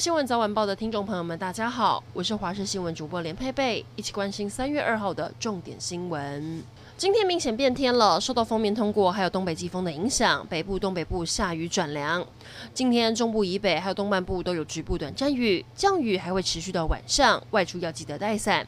[0.00, 6.62] 新闻早晚报的听众朋友们，大家好，我是华视新闻主播连佩佩，一起关心三月二号的重点新闻。
[6.96, 12.26] 今天明显变天了，受到锋面通过还有东北季风的影响，北部、东北部下雨转凉。
[12.72, 18.66] 今天中部以北还有东半部都有局部短暂雨，降雨还会持续到晚上，外出要记得带伞。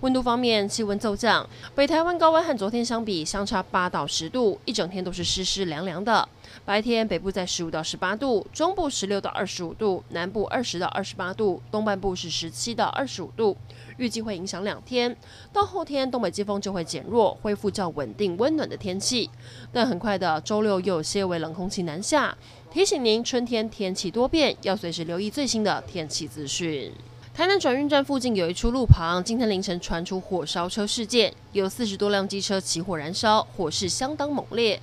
[0.00, 6.28] 温度方面，气温骤降，北台湾高温和昨天相比相差八到十度，一整天都是湿湿凉凉的。
[6.64, 13.56] 白天北部在十五到十八度，中部十六到二十五度，南部二十到二十八度，东半部是十七到二十五度。
[13.98, 15.16] 预计会影响两天，
[15.52, 19.30] 到后天东北季风就会减弱，恢复较稳定温暖的天气。
[19.72, 22.36] 但很快的周六又有些微冷空气南下，
[22.70, 26.92] 提醒您春天天气多变，要随时留意最新的天气资讯。
[27.34, 34.78] 台南转运站附近有一处路旁，今天凌晨传出火烧车事件，有四十多辆机车起火燃烧，火势相当猛烈。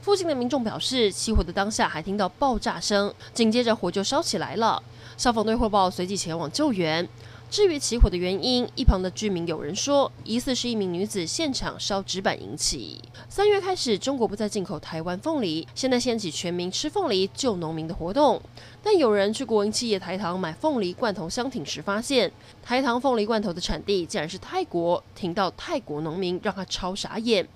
[0.00, 4.82] 附近的民众表示，起火的当下还听到爆炸声，紧接着火就烧起来了。
[5.16, 7.08] 消防队汇报，随即前往救援。
[7.48, 13.00] 至于起火的原因，一旁的居民有人说，疑似是一名女子现场烧纸板引起。
[13.34, 18.38] 三月开始，中国不再进口台湾凤梨，现在掀起全民吃凤梨救农民的活动。
[18.82, 22.30] 但有人去国营企业台糖买凤梨罐头箱挺时，发现
[22.62, 27.48] 台糖凤梨罐头的产地竟然是泰国，挺到泰国农民让他超傻眼。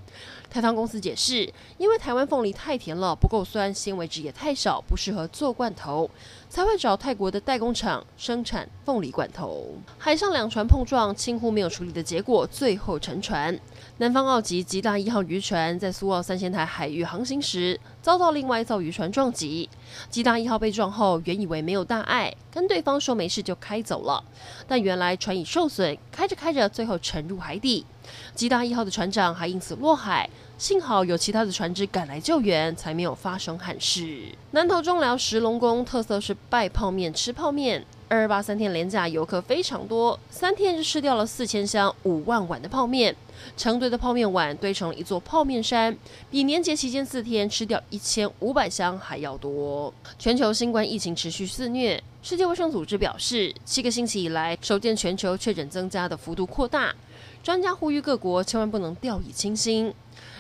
[0.49, 6.09] 台糖公司解释，因为台湾凤梨太甜了，不够酸，纤维质也太少，不适合做罐头，
[6.49, 9.75] 才会找泰国的代工厂生产凤梨罐头。
[9.99, 13.59] 海上两船碰撞，轻忽没有处理的结果，最后沉船。
[13.99, 19.71] 南方澳籍吉大一号渔船在苏澳三仙台海域航行时，遭到另外一艘渔船撞击。
[20.11, 24.23] 吉大一号被撞后，原以为没有大碍，跟对方说没事就开走了，
[24.69, 27.87] 但原来船已受损，开着开着，最后沉入海底。
[28.35, 30.29] 吉大一号的船长还因此落海，
[30.59, 34.33] 幸好有其他的船只赶来救援，才没有发生憾事。
[34.51, 37.85] 南投中寮石龙宫特色是拜泡面、吃泡面。
[38.09, 43.15] 二二八三天连假游客非常多，三天就吃掉了四千箱五万碗的泡面，
[43.57, 45.97] 成堆的泡面碗堆成了一座泡面山，
[46.31, 49.93] 比年节期间四天吃掉一千五百箱还要多。
[50.21, 56.95] 全球新冠疫情持续肆虐，世界卫生组织表示，七个星期以来首见全球确诊增加的幅度扩大。
[57.43, 59.93] 专家呼吁各国千万不能掉以轻心。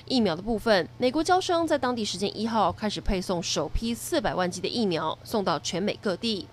[0.07, 6.47] 疫苗的部分，美国娇生在当地时间一号开始配送首批四百万剂的疫苗，送到全美各地。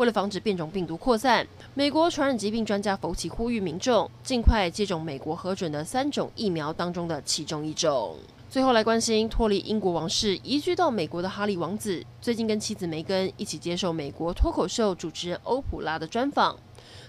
[0.00, 8.16] 为了防止变种病毒扩散，美国传染疾病专家福奇呼吁民众尽快接种美国核准的三种疫苗当中的其中一种。
[8.48, 16.56] 最后来关心脱离英国王室移居到美国的哈利王子，最近跟妻子梅根一起接受美国脱口秀主持人欧普拉的专访。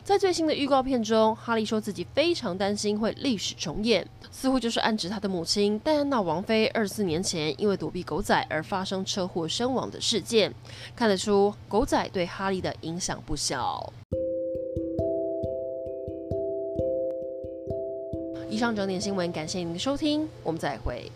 [0.03, 10.53] 在最新的预告片中，哈利说自己非常担心会历史重演，似乎就是暗指他的母亲戴安娜王妃二四年前因为躲避狗仔而发生车祸身亡的事件。
[10.95, 13.93] 看得出狗仔对哈利的影响不小。
[18.49, 21.09] 以上整点新闻，感谢您的收听，我们再会。